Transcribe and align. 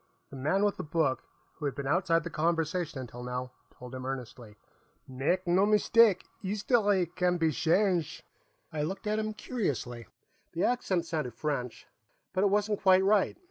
_"the 0.31 0.35
man 0.35 0.65
with 0.65 0.77
the 0.77 0.83
book, 0.83 1.21
who 1.57 1.65
had 1.65 1.75
been 1.75 1.85
outside 1.85 2.23
the 2.23 2.29
conversation 2.31 2.99
until 2.99 3.21
now, 3.21 3.51
told 3.69 3.93
him 3.93 4.03
earnestly. 4.03 4.57
"Make 5.07 5.45
no 5.45 5.63
mistake; 5.67 6.25
'istoree 6.43 7.05
can 7.05 7.37
be 7.37 7.51
shange'!" 7.51 8.23
I 8.73 8.81
looked 8.81 9.05
at 9.05 9.19
him 9.19 9.35
curiously. 9.35 10.07
The 10.53 10.63
accent 10.63 11.05
sounded 11.05 11.35
French, 11.35 11.85
but 12.33 12.43
it 12.43 12.49
wasn't 12.49 12.81
quite 12.81 13.03
right. 13.03 13.37